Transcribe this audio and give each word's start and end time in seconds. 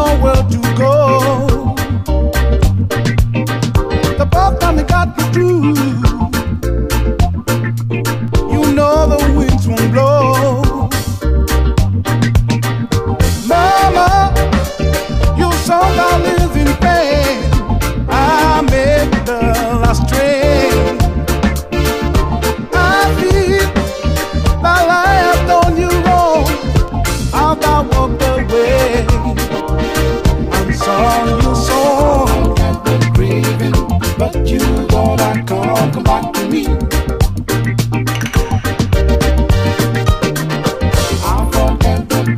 nowhere 0.00 0.42
to 0.54 0.60
go. 0.82 0.94
The 4.18 4.26
problem 4.30 4.76
that 4.76 4.88
got 4.88 5.08
me 5.16 5.24
through. 5.32 5.89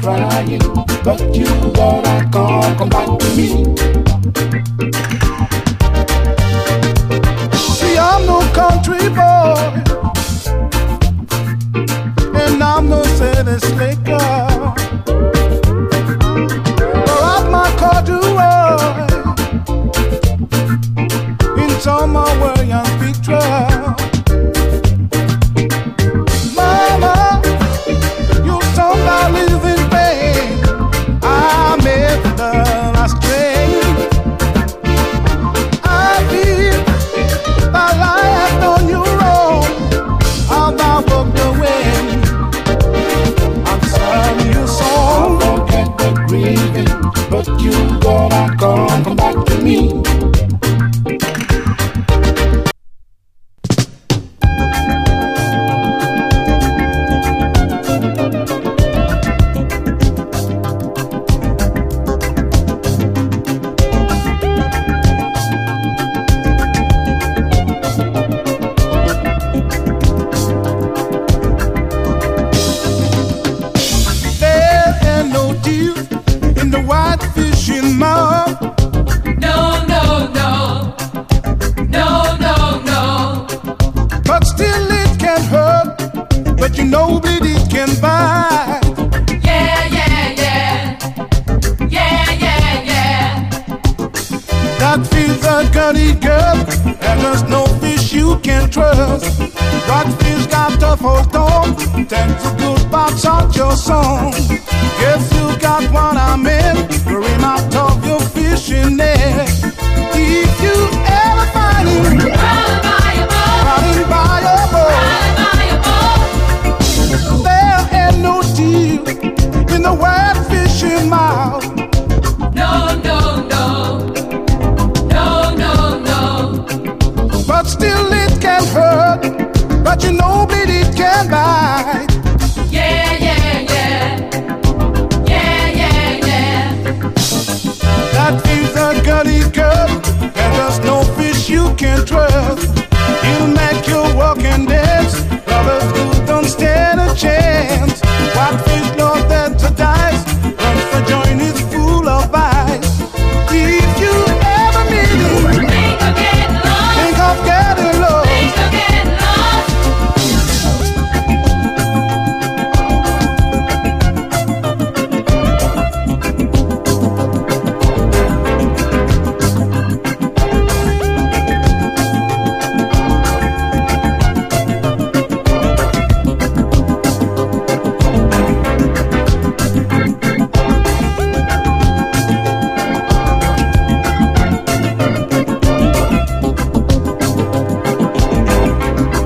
Crying, 0.03 0.61
but 1.05 1.21
you 1.35 1.47
gotta 1.73 2.29
come, 2.33 2.77
come 2.77 2.89
back 2.89 3.19
to 3.19 3.27
me. 3.37 3.49
See, 7.55 7.97
I'm 7.97 8.27
no 8.27 8.41
country 8.53 9.09
boy, 9.19 9.83
and 12.35 12.63
I'm 12.63 12.89
no 12.89 13.03
city 13.05 13.59
slicker. 13.67 14.29
But 17.07 17.21
I'm 17.35 17.45
my 17.53 17.71
corduroy 17.79 19.07
in 21.63 21.71
summer 21.81 22.29
where 22.41 22.62
you 47.61 47.73
gotta 48.01 48.57
come, 48.57 49.05
come 49.05 49.17
back 49.17 49.45
to 49.47 49.59
me. 49.63 50.12
Hurt. 86.93 86.99
But 86.99 86.99
you 86.99 86.99
know 86.99 87.19
that 87.21 87.43
it 87.45 87.71
can 87.71 87.89
bite. 88.01 88.81
Yeah, 89.45 89.87
yeah, 89.87 90.35
yeah. 90.37 90.99
Yeah, 91.89 92.33
yeah, 92.33 92.83
yeah. 92.83 93.51
That 94.79 95.07
feels 95.07 95.45
a 95.45 95.71
gutty 95.73 96.13
girl. 96.15 96.57
And 97.01 97.21
there's 97.21 97.43
no 97.45 97.67
fish 97.81 98.13
you 98.13 98.39
can 98.41 98.71
trust. 98.71 99.41
Rockfish 99.89 100.47
got 100.47 100.81
tough 100.81 101.01
hold 101.01 101.37
on. 101.37 101.77
Take 101.77 102.09
the 102.09 102.55
good 102.59 102.91
parts 102.91 103.25
out 103.25 103.55
your 103.57 103.77
song. 103.77 104.33
Guess 105.01 105.33
you 105.35 105.59
got 105.61 105.91
what 105.93 106.17
I 106.17 106.37
meant. 106.37 107.05
Bring 107.05 107.43
out 107.43 107.75
of 107.75 108.05
your 108.07 108.21
fishing 108.21 108.97
net. 108.97 109.52